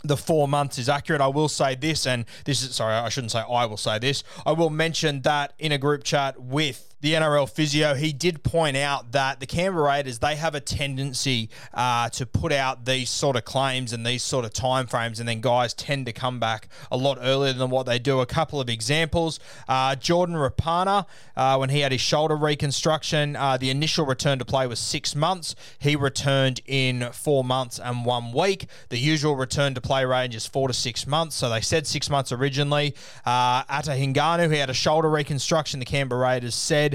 the 0.07 0.17
four 0.17 0.47
months 0.47 0.77
is 0.77 0.89
accurate. 0.89 1.21
I 1.21 1.27
will 1.27 1.49
say 1.49 1.75
this, 1.75 2.05
and 2.05 2.25
this 2.45 2.63
is 2.63 2.75
sorry, 2.75 2.95
I 2.95 3.09
shouldn't 3.09 3.31
say 3.31 3.39
I 3.39 3.65
will 3.65 3.77
say 3.77 3.99
this. 3.99 4.23
I 4.45 4.51
will 4.51 4.69
mention 4.69 5.21
that 5.21 5.53
in 5.59 5.71
a 5.71 5.77
group 5.77 6.03
chat 6.03 6.41
with 6.41 6.94
the 7.05 7.13
NRL 7.13 7.47
physio, 7.47 7.93
he 7.93 8.11
did 8.11 8.41
point 8.41 8.75
out 8.75 9.11
that 9.11 9.39
the 9.39 9.45
Canberra 9.45 9.89
Raiders 9.89 10.17
they 10.17 10.35
have 10.37 10.55
a 10.55 10.59
tendency 10.59 11.51
uh, 11.71 12.09
to 12.09 12.25
put 12.25 12.51
out 12.51 12.85
these 12.85 13.11
sort 13.11 13.35
of 13.35 13.45
claims 13.45 13.93
and 13.93 14.03
these 14.03 14.23
sort 14.23 14.43
of 14.43 14.53
timeframes, 14.53 15.19
and 15.19 15.29
then 15.29 15.39
guys 15.39 15.75
tend 15.75 16.07
to 16.07 16.11
come 16.11 16.39
back 16.39 16.67
a 16.91 16.97
lot 16.97 17.19
earlier 17.21 17.53
than 17.53 17.69
what 17.69 17.85
they 17.85 17.99
do. 17.99 18.21
A 18.21 18.25
couple 18.25 18.59
of 18.59 18.69
examples: 18.69 19.39
uh, 19.67 19.95
Jordan 19.95 20.35
Rapana, 20.35 21.05
uh, 21.37 21.57
when 21.57 21.69
he 21.69 21.81
had 21.81 21.91
his 21.91 22.01
shoulder 22.01 22.35
reconstruction, 22.35 23.35
uh, 23.35 23.55
the 23.55 23.69
initial 23.69 24.07
return 24.07 24.39
to 24.39 24.45
play 24.45 24.65
was 24.65 24.79
six 24.79 25.15
months. 25.15 25.55
He 25.77 25.95
returned 25.95 26.61
in 26.65 27.11
four 27.11 27.43
months 27.43 27.77
and 27.77 28.03
one 28.03 28.31
week. 28.31 28.65
The 28.89 28.97
usual 28.97 29.35
return 29.35 29.75
to 29.75 29.81
play 29.81 30.05
range 30.05 30.33
is 30.33 30.47
four 30.47 30.69
to 30.69 30.73
six 30.73 31.05
months, 31.05 31.35
so 31.35 31.51
they 31.51 31.61
said 31.61 31.85
six 31.85 32.09
months 32.09 32.31
originally. 32.31 32.95
Uh, 33.23 33.61
Ata 33.69 33.91
Hingano, 33.91 34.51
he 34.51 34.57
had 34.57 34.71
a 34.71 34.73
shoulder 34.73 35.11
reconstruction. 35.11 35.79
The 35.79 35.85
Canberra 35.85 36.21
Raiders 36.21 36.55
said 36.55 36.94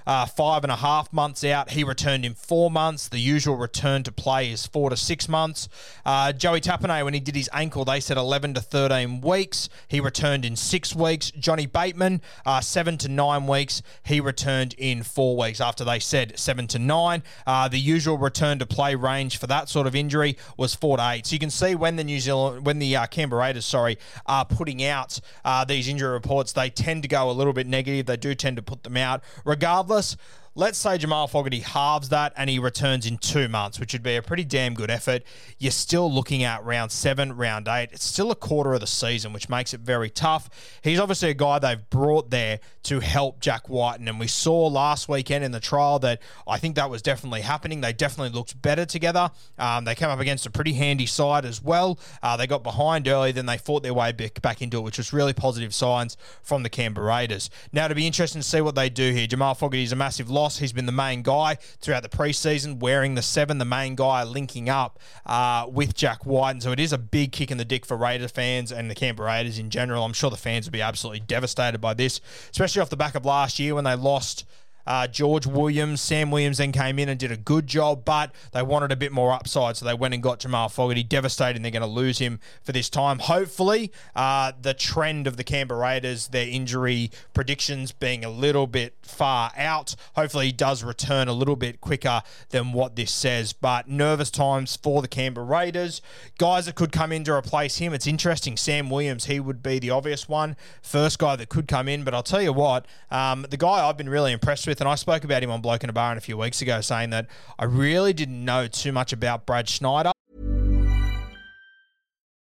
uh, 0.05 0.25
five 0.25 0.63
and 0.63 0.71
a 0.71 0.75
half 0.75 1.11
months 1.13 1.43
out. 1.43 1.71
He 1.71 1.83
returned 1.83 2.25
in 2.25 2.33
four 2.33 2.71
months. 2.71 3.07
The 3.07 3.19
usual 3.19 3.55
return 3.55 4.03
to 4.03 4.11
play 4.11 4.51
is 4.51 4.65
four 4.65 4.89
to 4.89 4.97
six 4.97 5.27
months. 5.29 5.69
Uh, 6.05 6.33
Joey 6.33 6.61
Tapine, 6.61 7.03
when 7.03 7.13
he 7.13 7.19
did 7.19 7.35
his 7.35 7.49
ankle, 7.53 7.85
they 7.85 7.99
said 7.99 8.17
11 8.17 8.55
to 8.55 8.61
13 8.61 9.21
weeks. 9.21 9.69
He 9.87 9.99
returned 9.99 10.45
in 10.45 10.55
six 10.55 10.95
weeks. 10.95 11.31
Johnny 11.31 11.65
Bateman, 11.65 12.21
uh, 12.45 12.61
seven 12.61 12.97
to 12.99 13.09
nine 13.09 13.47
weeks. 13.47 13.81
He 14.03 14.19
returned 14.19 14.73
in 14.77 15.03
four 15.03 15.37
weeks 15.37 15.61
after 15.61 15.83
they 15.83 15.99
said 15.99 16.37
seven 16.37 16.67
to 16.67 16.79
nine. 16.79 17.23
Uh, 17.45 17.67
the 17.67 17.79
usual 17.79 18.17
return 18.17 18.59
to 18.59 18.65
play 18.65 18.95
range 18.95 19.37
for 19.37 19.47
that 19.47 19.69
sort 19.69 19.87
of 19.87 19.95
injury 19.95 20.37
was 20.57 20.75
four 20.75 20.97
to 20.97 21.09
eight. 21.09 21.25
So 21.25 21.33
you 21.33 21.39
can 21.39 21.49
see 21.49 21.75
when 21.75 21.95
the 21.95 22.03
New 22.03 22.19
Zealand, 22.19 22.65
when 22.65 22.79
the 22.79 22.95
uh, 22.95 23.05
Canberra 23.07 23.41
Raiders, 23.41 23.65
sorry, 23.65 23.97
are 24.25 24.45
putting 24.45 24.83
out 24.83 25.19
uh, 25.43 25.65
these 25.65 25.87
injury 25.87 26.11
reports, 26.11 26.53
they 26.53 26.69
tend 26.69 27.03
to 27.03 27.07
go 27.07 27.29
a 27.29 27.33
little 27.33 27.53
bit 27.53 27.67
negative. 27.67 28.05
They 28.05 28.17
do 28.17 28.35
tend 28.35 28.57
to 28.57 28.63
put 28.63 28.83
them 28.83 28.97
out 28.97 29.23
regardless, 29.45 29.90
us 29.91 30.17
let's 30.53 30.77
say 30.77 30.97
Jamal 30.97 31.27
Fogarty 31.27 31.59
halves 31.59 32.09
that 32.09 32.33
and 32.35 32.49
he 32.49 32.59
returns 32.59 33.05
in 33.05 33.17
two 33.17 33.47
months, 33.47 33.79
which 33.79 33.93
would 33.93 34.03
be 34.03 34.17
a 34.17 34.21
pretty 34.21 34.43
damn 34.43 34.73
good 34.73 34.91
effort. 34.91 35.23
You're 35.59 35.71
still 35.71 36.11
looking 36.11 36.43
at 36.43 36.63
round 36.65 36.91
seven, 36.91 37.37
round 37.37 37.69
eight. 37.69 37.89
It's 37.93 38.03
still 38.03 38.31
a 38.31 38.35
quarter 38.35 38.73
of 38.73 38.81
the 38.81 38.87
season, 38.87 39.31
which 39.31 39.47
makes 39.47 39.73
it 39.73 39.79
very 39.79 40.09
tough. 40.09 40.49
He's 40.83 40.99
obviously 40.99 41.29
a 41.29 41.33
guy 41.33 41.59
they've 41.59 41.89
brought 41.89 42.31
there 42.31 42.59
to 42.83 42.99
help 42.99 43.39
Jack 43.39 43.69
Wighton, 43.69 44.07
and 44.07 44.19
we 44.19 44.27
saw 44.27 44.67
last 44.67 45.07
weekend 45.07 45.43
in 45.43 45.51
the 45.51 45.59
trial 45.59 45.99
that 45.99 46.21
I 46.47 46.57
think 46.57 46.75
that 46.75 46.89
was 46.89 47.01
definitely 47.01 47.41
happening. 47.41 47.79
They 47.81 47.93
definitely 47.93 48.35
looked 48.35 48.61
better 48.61 48.85
together. 48.85 49.29
Um, 49.57 49.85
they 49.85 49.95
came 49.95 50.09
up 50.09 50.19
against 50.19 50.45
a 50.45 50.49
pretty 50.49 50.73
handy 50.73 51.05
side 51.05 51.45
as 51.45 51.61
well. 51.61 51.99
Uh, 52.21 52.35
they 52.35 52.47
got 52.47 52.63
behind 52.63 53.07
early, 53.07 53.31
then 53.31 53.45
they 53.45 53.57
fought 53.57 53.83
their 53.83 53.93
way 53.93 54.11
back, 54.11 54.61
into 54.61 54.77
it, 54.77 54.81
which 54.81 54.97
was 54.97 55.13
really 55.13 55.33
positive 55.33 55.73
signs 55.73 56.17
from 56.41 56.63
the 56.63 56.69
Canberra 56.69 57.07
Raiders. 57.07 57.49
Now, 57.71 57.87
to 57.87 57.95
be 57.95 58.05
interesting 58.05 58.41
to 58.41 58.47
see 58.47 58.59
what 58.59 58.75
they 58.75 58.89
do 58.89 59.13
here. 59.13 59.27
Jamal 59.27 59.53
Fogarty 59.53 59.83
is 59.83 59.91
a 59.91 59.95
massive 59.95 60.29
loss. 60.29 60.40
He's 60.49 60.73
been 60.73 60.85
the 60.85 60.91
main 60.91 61.21
guy 61.21 61.55
throughout 61.79 62.03
the 62.03 62.09
preseason, 62.09 62.79
wearing 62.79 63.15
the 63.15 63.21
seven, 63.21 63.57
the 63.57 63.65
main 63.65 63.95
guy 63.95 64.23
linking 64.23 64.69
up 64.69 64.99
uh, 65.25 65.65
with 65.69 65.95
Jack 65.95 66.25
Wighton. 66.25 66.51
And 66.51 66.63
So 66.63 66.71
it 66.71 66.79
is 66.79 66.91
a 66.91 66.97
big 66.97 67.31
kick 67.31 67.49
in 67.51 67.57
the 67.57 67.65
dick 67.65 67.85
for 67.85 67.95
Raiders 67.95 68.31
fans 68.31 68.71
and 68.71 68.89
the 68.89 68.95
Canberra 68.95 69.29
Raiders 69.29 69.57
in 69.57 69.69
general. 69.69 70.03
I'm 70.03 70.13
sure 70.13 70.29
the 70.29 70.37
fans 70.37 70.65
will 70.65 70.71
be 70.71 70.81
absolutely 70.81 71.21
devastated 71.21 71.79
by 71.79 71.93
this, 71.93 72.19
especially 72.51 72.81
off 72.81 72.89
the 72.89 72.97
back 72.97 73.15
of 73.15 73.25
last 73.25 73.59
year 73.59 73.73
when 73.75 73.83
they 73.83 73.95
lost 73.95 74.45
uh, 74.85 75.07
George 75.07 75.45
Williams, 75.45 76.01
Sam 76.01 76.31
Williams 76.31 76.57
then 76.57 76.71
came 76.71 76.99
in 76.99 77.09
and 77.09 77.19
did 77.19 77.31
a 77.31 77.37
good 77.37 77.67
job, 77.67 78.05
but 78.05 78.31
they 78.51 78.61
wanted 78.61 78.91
a 78.91 78.95
bit 78.95 79.11
more 79.11 79.31
upside, 79.31 79.77
so 79.77 79.85
they 79.85 79.93
went 79.93 80.13
and 80.13 80.23
got 80.23 80.39
Jamal 80.39 80.69
Fogarty. 80.69 81.03
Devastating, 81.03 81.61
they're 81.61 81.71
going 81.71 81.81
to 81.81 81.87
lose 81.87 82.19
him 82.19 82.39
for 82.63 82.71
this 82.71 82.89
time. 82.89 83.19
Hopefully, 83.19 83.91
uh, 84.15 84.51
the 84.61 84.73
trend 84.73 85.27
of 85.27 85.37
the 85.37 85.43
Canberra 85.43 85.79
Raiders, 85.79 86.29
their 86.29 86.47
injury 86.47 87.11
predictions 87.33 87.91
being 87.91 88.23
a 88.23 88.29
little 88.29 88.67
bit 88.67 88.95
far 89.01 89.51
out, 89.57 89.95
hopefully 90.15 90.47
he 90.47 90.51
does 90.51 90.83
return 90.83 91.27
a 91.27 91.33
little 91.33 91.55
bit 91.55 91.81
quicker 91.81 92.21
than 92.49 92.73
what 92.73 92.95
this 92.95 93.11
says. 93.11 93.53
But 93.53 93.87
nervous 93.89 94.31
times 94.31 94.75
for 94.75 95.01
the 95.01 95.07
Canberra 95.07 95.45
Raiders. 95.45 96.01
Guys 96.37 96.65
that 96.65 96.75
could 96.75 96.91
come 96.91 97.11
in 97.11 97.23
to 97.25 97.33
replace 97.33 97.77
him. 97.77 97.93
It's 97.93 98.07
interesting. 98.07 98.57
Sam 98.57 98.89
Williams, 98.89 99.25
he 99.25 99.39
would 99.39 99.61
be 99.61 99.79
the 99.79 99.89
obvious 99.89 100.27
one, 100.29 100.55
first 100.81 101.19
guy 101.19 101.35
that 101.35 101.49
could 101.49 101.67
come 101.67 101.87
in. 101.87 102.03
But 102.03 102.13
I'll 102.13 102.23
tell 102.23 102.41
you 102.41 102.53
what, 102.53 102.85
um, 103.09 103.45
the 103.49 103.57
guy 103.57 103.87
I've 103.87 103.97
been 103.97 104.09
really 104.09 104.31
impressed 104.31 104.67
with 104.67 104.70
with, 104.71 104.81
and 104.81 104.89
I 104.89 104.95
spoke 104.95 105.23
about 105.23 105.43
him 105.43 105.51
on 105.51 105.61
Bloke 105.61 105.83
in 105.83 105.89
a 105.89 105.93
Barn 105.93 106.17
a 106.17 106.21
few 106.21 106.37
weeks 106.37 106.61
ago, 106.61 106.81
saying 106.81 107.09
that 107.11 107.27
I 107.59 107.65
really 107.65 108.13
didn't 108.13 108.43
know 108.43 108.67
too 108.67 108.91
much 108.91 109.13
about 109.13 109.45
Brad 109.45 109.67
Schneider. 109.67 110.11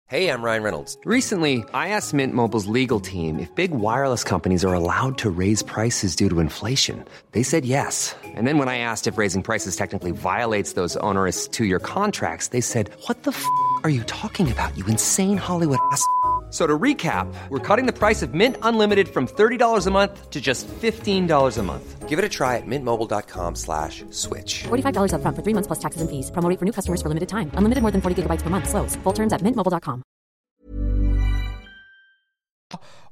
Hey, 0.09 0.29
I'm 0.31 0.41
Ryan 0.41 0.63
Reynolds. 0.63 0.97
Recently, 1.05 1.63
I 1.71 1.89
asked 1.89 2.15
Mint 2.15 2.33
Mobile's 2.33 2.65
legal 2.65 2.99
team 2.99 3.37
if 3.37 3.53
big 3.53 3.69
wireless 3.69 4.23
companies 4.23 4.65
are 4.65 4.73
allowed 4.73 5.19
to 5.19 5.29
raise 5.29 5.61
prices 5.61 6.15
due 6.15 6.29
to 6.29 6.39
inflation. 6.39 7.05
They 7.33 7.43
said 7.43 7.63
yes. 7.63 8.15
And 8.23 8.47
then 8.47 8.57
when 8.57 8.69
I 8.69 8.79
asked 8.79 9.05
if 9.05 9.19
raising 9.19 9.43
prices 9.43 9.75
technically 9.75 10.09
violates 10.09 10.73
those 10.73 10.97
onerous 10.97 11.47
two 11.47 11.65
year 11.65 11.79
contracts, 11.79 12.47
they 12.47 12.61
said, 12.61 12.89
What 13.05 13.21
the 13.21 13.31
f 13.31 13.45
are 13.83 13.91
you 13.91 14.03
talking 14.05 14.51
about, 14.51 14.75
you 14.75 14.85
insane 14.87 15.37
Hollywood 15.37 15.79
ass? 15.91 16.03
So 16.49 16.65
to 16.65 16.77
recap, 16.77 17.31
we're 17.49 17.59
cutting 17.59 17.85
the 17.85 17.93
price 17.93 18.23
of 18.23 18.33
Mint 18.33 18.57
Unlimited 18.63 19.07
from 19.07 19.27
$30 19.27 19.85
a 19.85 19.91
month 19.91 20.29
to 20.31 20.41
just 20.41 20.67
$15 20.67 21.57
a 21.57 21.63
month. 21.63 22.09
Give 22.09 22.17
it 22.17 22.25
a 22.25 22.29
try 22.29 22.57
at 22.57 22.63
mintmobile.com 22.65 23.53
slash 23.55 24.03
switch. 24.09 24.63
$45 24.63 25.13
up 25.13 25.21
front 25.21 25.37
for 25.37 25.43
three 25.43 25.53
months 25.53 25.67
plus 25.67 25.77
taxes 25.77 26.01
and 26.01 26.09
fees. 26.09 26.31
Promo 26.31 26.57
for 26.57 26.65
new 26.65 26.71
customers 26.71 27.03
for 27.03 27.09
limited 27.09 27.29
time. 27.29 27.51
Unlimited 27.53 27.83
more 27.83 27.91
than 27.91 28.01
40 28.01 28.23
gigabytes 28.23 28.41
per 28.41 28.49
month. 28.49 28.67
Slows. 28.67 28.95
Full 29.03 29.13
terms 29.13 29.31
at 29.31 29.41
mintmobile.com. 29.41 30.01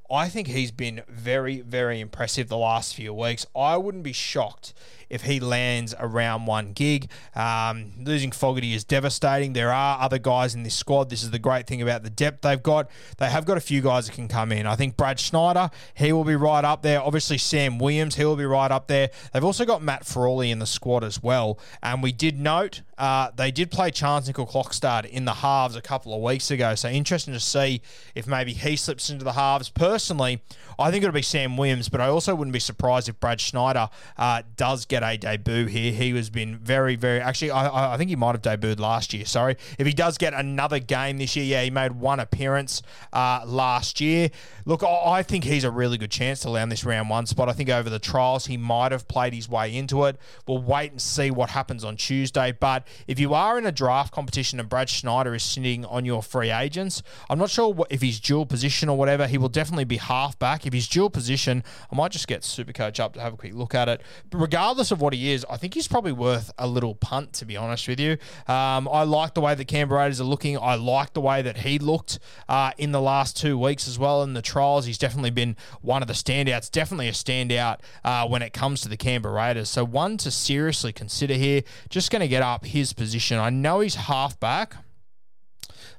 I 0.09 0.29
think 0.29 0.47
he's 0.47 0.71
been 0.71 1.01
very, 1.09 1.59
very 1.59 1.99
impressive 1.99 2.47
the 2.47 2.57
last 2.57 2.95
few 2.95 3.13
weeks. 3.13 3.45
I 3.53 3.75
wouldn't 3.75 4.03
be 4.05 4.13
shocked 4.13 4.73
if 5.09 5.23
he 5.23 5.39
lands 5.39 5.93
around 5.99 6.45
one 6.45 6.73
gig. 6.73 7.09
Um, 7.35 7.93
losing 7.99 8.31
Fogarty 8.31 8.73
is 8.73 8.83
devastating. 8.83 9.53
There 9.53 9.71
are 9.71 9.99
other 10.01 10.17
guys 10.17 10.55
in 10.55 10.63
this 10.63 10.75
squad. 10.75 11.09
This 11.09 11.23
is 11.23 11.31
the 11.31 11.39
great 11.39 11.67
thing 11.67 11.81
about 11.81 12.03
the 12.03 12.09
depth 12.09 12.41
they've 12.41 12.61
got. 12.61 12.89
They 13.17 13.29
have 13.29 13.45
got 13.45 13.57
a 13.57 13.61
few 13.61 13.81
guys 13.81 14.07
that 14.07 14.13
can 14.13 14.27
come 14.27 14.51
in. 14.51 14.65
I 14.65 14.75
think 14.75 14.97
Brad 14.97 15.19
Schneider, 15.19 15.69
he 15.93 16.11
will 16.11 16.23
be 16.23 16.35
right 16.35 16.63
up 16.63 16.81
there. 16.81 17.01
Obviously, 17.01 17.37
Sam 17.37 17.79
Williams, 17.79 18.15
he 18.15 18.25
will 18.25 18.35
be 18.35 18.45
right 18.45 18.71
up 18.71 18.87
there. 18.87 19.09
They've 19.33 19.43
also 19.43 19.65
got 19.65 19.81
Matt 19.81 20.05
Frawley 20.05 20.51
in 20.51 20.59
the 20.59 20.65
squad 20.65 21.03
as 21.03 21.21
well. 21.21 21.59
And 21.81 22.03
we 22.03 22.11
did 22.11 22.39
note 22.39 22.81
uh, 22.97 23.29
they 23.35 23.51
did 23.51 23.69
play 23.69 23.91
Charnze 23.91 24.31
Nicoll-Klokstad 24.31 25.05
in 25.05 25.25
the 25.25 25.35
halves 25.35 25.75
a 25.75 25.81
couple 25.81 26.13
of 26.13 26.21
weeks 26.21 26.49
ago. 26.49 26.73
So 26.75 26.89
interesting 26.89 27.33
to 27.33 27.39
see 27.39 27.81
if 28.15 28.25
maybe 28.25 28.53
he 28.53 28.75
slips 28.75 29.09
into 29.09 29.23
the 29.23 29.33
halves. 29.33 29.69
Personally, 29.69 30.41
I 30.79 30.89
think 30.89 31.03
it'll 31.03 31.13
be 31.13 31.21
Sam 31.21 31.57
Williams, 31.57 31.89
but 31.89 32.01
I 32.01 32.07
also 32.07 32.33
wouldn't 32.33 32.53
be 32.53 32.59
surprised 32.59 33.07
if 33.07 33.19
Brad 33.19 33.39
Schneider 33.39 33.89
uh, 34.17 34.41
does 34.55 34.85
get 34.85 34.96
a 35.03 35.17
debut 35.17 35.65
here. 35.65 35.91
He 35.91 36.11
has 36.15 36.29
been 36.29 36.57
very, 36.57 36.95
very. 36.95 37.19
Actually, 37.19 37.51
I, 37.51 37.93
I 37.93 37.97
think 37.97 38.09
he 38.09 38.15
might 38.15 38.33
have 38.33 38.41
debuted 38.41 38.79
last 38.79 39.13
year. 39.13 39.25
Sorry, 39.25 39.57
if 39.77 39.87
he 39.87 39.93
does 39.93 40.17
get 40.17 40.33
another 40.33 40.79
game 40.79 41.17
this 41.17 41.35
year, 41.35 41.45
yeah, 41.45 41.63
he 41.63 41.69
made 41.69 41.93
one 41.93 42.19
appearance 42.19 42.81
uh, 43.13 43.41
last 43.45 43.99
year. 43.99 44.29
Look, 44.65 44.83
I 44.83 45.23
think 45.23 45.43
he's 45.43 45.63
a 45.63 45.71
really 45.71 45.97
good 45.97 46.11
chance 46.11 46.41
to 46.41 46.49
land 46.49 46.71
this 46.71 46.83
round 46.83 47.09
one 47.09 47.25
spot. 47.25 47.49
I 47.49 47.53
think 47.53 47.69
over 47.69 47.89
the 47.89 47.99
trials 47.99 48.45
he 48.45 48.57
might 48.57 48.91
have 48.91 49.07
played 49.07 49.33
his 49.33 49.49
way 49.49 49.75
into 49.75 50.05
it. 50.05 50.17
We'll 50.47 50.61
wait 50.61 50.91
and 50.91 51.01
see 51.01 51.31
what 51.31 51.49
happens 51.51 51.83
on 51.83 51.95
Tuesday. 51.95 52.51
But 52.51 52.87
if 53.07 53.19
you 53.19 53.33
are 53.33 53.57
in 53.57 53.65
a 53.65 53.71
draft 53.71 54.13
competition 54.13 54.59
and 54.59 54.67
Brad 54.67 54.89
Schneider 54.89 55.33
is 55.33 55.43
sitting 55.43 55.85
on 55.85 56.05
your 56.05 56.21
free 56.21 56.51
agents, 56.51 57.01
I'm 57.29 57.39
not 57.39 57.49
sure 57.49 57.85
if 57.89 58.01
he's 58.01 58.19
dual 58.19 58.45
position 58.45 58.89
or 58.89 58.97
whatever. 58.97 59.27
He 59.27 59.37
will 59.37 59.49
definitely 59.49 59.85
be 59.85 59.97
halfback 59.97 60.65
if 60.65 60.73
he's 60.73 60.87
dual 60.87 61.09
position, 61.09 61.63
I 61.91 61.95
might 61.95 62.11
just 62.11 62.27
get 62.27 62.41
Supercoach 62.41 62.99
up 62.99 63.13
to 63.13 63.21
have 63.21 63.33
a 63.33 63.37
quick 63.37 63.53
look 63.53 63.73
at 63.73 63.87
it. 63.87 64.01
But 64.29 64.39
regardless 64.39 64.86
of 64.91 65.01
what 65.01 65.13
he 65.13 65.31
is, 65.31 65.45
I 65.49 65.57
think 65.57 65.73
he's 65.73 65.87
probably 65.87 66.11
worth 66.11 66.51
a 66.57 66.67
little 66.67 66.95
punt, 66.95 67.33
to 67.33 67.45
be 67.45 67.57
honest 67.57 67.87
with 67.87 67.99
you. 67.99 68.13
Um, 68.47 68.87
I 68.91 69.03
like 69.03 69.33
the 69.33 69.41
way 69.41 69.55
the 69.55 69.65
Canberra 69.65 70.01
Raiders 70.01 70.21
are 70.21 70.25
looking. 70.25 70.57
I 70.57 70.75
like 70.75 71.13
the 71.13 71.21
way 71.21 71.41
that 71.41 71.57
he 71.57 71.79
looked 71.79 72.19
uh, 72.47 72.71
in 72.77 72.91
the 72.91 73.01
last 73.01 73.37
two 73.37 73.57
weeks 73.57 73.87
as 73.87 73.97
well 73.97 74.23
in 74.23 74.33
the 74.33 74.41
trials. 74.41 74.85
He's 74.85 74.97
definitely 74.97 75.31
been 75.31 75.55
one 75.81 76.01
of 76.01 76.07
the 76.07 76.13
standouts, 76.13 76.71
definitely 76.71 77.07
a 77.07 77.13
standout 77.13 77.79
uh, 78.03 78.27
when 78.27 78.41
it 78.41 78.53
comes 78.53 78.81
to 78.81 78.89
the 78.89 78.97
Canberra 78.97 79.33
Raiders. 79.33 79.69
So 79.69 79.83
one 79.83 80.17
to 80.17 80.31
seriously 80.31 80.93
consider 80.93 81.33
here. 81.33 81.63
Just 81.89 82.11
going 82.11 82.21
to 82.21 82.27
get 82.27 82.43
up 82.43 82.65
his 82.65 82.93
position. 82.93 83.39
I 83.39 83.49
know 83.49 83.79
he's 83.81 83.95
halfback 83.95 84.75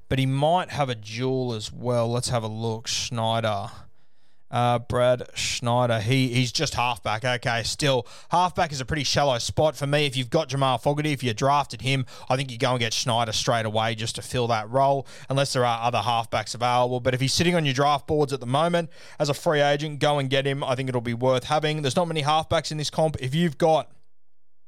but 0.08 0.18
he 0.18 0.26
might 0.26 0.70
have 0.70 0.88
a 0.88 0.94
dual 0.94 1.52
as 1.52 1.70
well. 1.72 2.10
Let's 2.10 2.30
have 2.30 2.42
a 2.42 2.48
look. 2.48 2.86
Schneider. 2.86 3.68
Uh, 4.50 4.78
Brad 4.78 5.24
Schneider, 5.34 6.00
he 6.00 6.28
he's 6.28 6.52
just 6.52 6.74
halfback. 6.74 7.24
Okay, 7.24 7.62
still 7.64 8.06
halfback 8.30 8.72
is 8.72 8.80
a 8.80 8.84
pretty 8.84 9.04
shallow 9.04 9.38
spot 9.38 9.76
for 9.76 9.86
me. 9.86 10.06
If 10.06 10.16
you've 10.16 10.30
got 10.30 10.48
Jamal 10.48 10.78
Fogarty, 10.78 11.12
if 11.12 11.22
you 11.22 11.34
drafted 11.34 11.82
him, 11.82 12.06
I 12.28 12.36
think 12.36 12.50
you 12.50 12.58
go 12.58 12.70
and 12.70 12.80
get 12.80 12.92
Schneider 12.92 13.32
straight 13.32 13.66
away 13.66 13.94
just 13.94 14.16
to 14.16 14.22
fill 14.22 14.46
that 14.48 14.70
role, 14.70 15.06
unless 15.28 15.52
there 15.52 15.64
are 15.64 15.82
other 15.82 15.98
halfbacks 15.98 16.54
available. 16.54 17.00
But 17.00 17.14
if 17.14 17.20
he's 17.20 17.34
sitting 17.34 17.54
on 17.54 17.64
your 17.64 17.74
draft 17.74 18.06
boards 18.06 18.32
at 18.32 18.40
the 18.40 18.46
moment 18.46 18.90
as 19.18 19.28
a 19.28 19.34
free 19.34 19.60
agent, 19.60 19.98
go 20.00 20.18
and 20.18 20.30
get 20.30 20.46
him. 20.46 20.64
I 20.64 20.74
think 20.74 20.88
it'll 20.88 21.00
be 21.00 21.14
worth 21.14 21.44
having. 21.44 21.82
There's 21.82 21.96
not 21.96 22.08
many 22.08 22.22
halfbacks 22.22 22.70
in 22.70 22.78
this 22.78 22.90
comp. 22.90 23.16
If 23.20 23.34
you've 23.34 23.58
got 23.58 23.90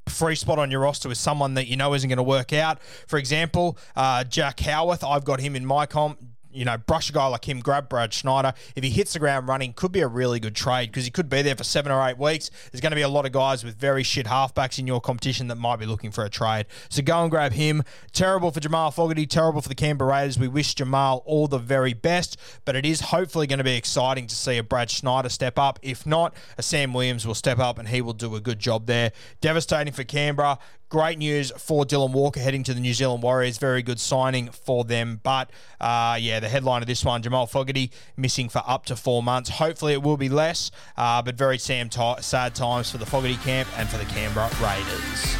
free 0.08 0.34
spot 0.34 0.58
on 0.58 0.70
your 0.70 0.80
roster 0.80 1.08
with 1.08 1.18
someone 1.18 1.54
that 1.54 1.68
you 1.68 1.76
know 1.76 1.94
isn't 1.94 2.08
going 2.08 2.16
to 2.16 2.22
work 2.22 2.52
out. 2.52 2.82
For 3.06 3.18
example, 3.18 3.78
uh, 3.96 4.24
Jack 4.24 4.58
Howarth, 4.60 5.04
I've 5.04 5.24
got 5.24 5.40
him 5.40 5.56
in 5.56 5.64
my 5.64 5.86
comp 5.86 6.18
you 6.52 6.64
know, 6.64 6.76
brush 6.76 7.10
a 7.10 7.12
guy 7.12 7.26
like 7.26 7.48
him, 7.48 7.60
grab 7.60 7.88
Brad 7.88 8.12
Schneider. 8.12 8.52
If 8.74 8.84
he 8.84 8.90
hits 8.90 9.12
the 9.12 9.18
ground 9.18 9.48
running, 9.48 9.72
could 9.72 9.92
be 9.92 10.00
a 10.00 10.08
really 10.08 10.40
good 10.40 10.54
trade 10.54 10.90
because 10.90 11.04
he 11.04 11.10
could 11.10 11.28
be 11.28 11.42
there 11.42 11.56
for 11.56 11.64
seven 11.64 11.92
or 11.92 12.06
eight 12.06 12.18
weeks. 12.18 12.50
There's 12.70 12.80
going 12.80 12.90
to 12.90 12.96
be 12.96 13.02
a 13.02 13.08
lot 13.08 13.26
of 13.26 13.32
guys 13.32 13.64
with 13.64 13.76
very 13.76 14.02
shit 14.02 14.26
halfbacks 14.26 14.78
in 14.78 14.86
your 14.86 15.00
competition 15.00 15.48
that 15.48 15.56
might 15.56 15.76
be 15.76 15.86
looking 15.86 16.10
for 16.10 16.24
a 16.24 16.30
trade. 16.30 16.66
So 16.88 17.02
go 17.02 17.22
and 17.22 17.30
grab 17.30 17.52
him. 17.52 17.82
Terrible 18.12 18.50
for 18.50 18.60
Jamal 18.60 18.90
Fogarty, 18.90 19.26
terrible 19.26 19.60
for 19.60 19.68
the 19.68 19.74
Canberra 19.74 20.10
Raiders. 20.10 20.38
We 20.38 20.48
wish 20.48 20.74
Jamal 20.74 21.22
all 21.24 21.46
the 21.46 21.58
very 21.58 21.94
best, 21.94 22.36
but 22.64 22.76
it 22.76 22.84
is 22.84 23.00
hopefully 23.00 23.46
going 23.46 23.58
to 23.58 23.64
be 23.64 23.76
exciting 23.76 24.26
to 24.26 24.34
see 24.34 24.58
a 24.58 24.62
Brad 24.62 24.90
Schneider 24.90 25.28
step 25.28 25.58
up. 25.58 25.78
If 25.82 26.06
not, 26.06 26.34
a 26.58 26.62
Sam 26.62 26.92
Williams 26.92 27.26
will 27.26 27.34
step 27.34 27.58
up 27.58 27.78
and 27.78 27.88
he 27.88 28.00
will 28.00 28.12
do 28.12 28.34
a 28.34 28.40
good 28.40 28.58
job 28.58 28.86
there. 28.86 29.12
Devastating 29.40 29.92
for 29.92 30.04
Canberra. 30.04 30.58
Great 30.90 31.18
news 31.18 31.52
for 31.56 31.84
Dylan 31.84 32.10
Walker 32.10 32.40
heading 32.40 32.64
to 32.64 32.74
the 32.74 32.80
New 32.80 32.92
Zealand 32.92 33.22
Warriors. 33.22 33.58
Very 33.58 33.80
good 33.80 34.00
signing 34.00 34.48
for 34.48 34.82
them. 34.82 35.20
But 35.22 35.52
uh, 35.80 36.18
yeah, 36.20 36.40
the 36.40 36.48
headline 36.48 36.82
of 36.82 36.88
this 36.88 37.04
one 37.04 37.22
Jamal 37.22 37.46
Fogarty 37.46 37.92
missing 38.16 38.48
for 38.48 38.60
up 38.66 38.86
to 38.86 38.96
four 38.96 39.22
months. 39.22 39.50
Hopefully 39.50 39.92
it 39.92 40.02
will 40.02 40.16
be 40.16 40.28
less, 40.28 40.72
uh, 40.96 41.22
but 41.22 41.36
very 41.36 41.58
sad 41.58 41.92
times 41.92 42.90
for 42.90 42.98
the 42.98 43.06
Fogarty 43.06 43.36
camp 43.36 43.68
and 43.78 43.88
for 43.88 43.98
the 43.98 44.04
Canberra 44.06 44.50
Raiders. 44.60 45.39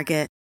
Target. 0.01 0.40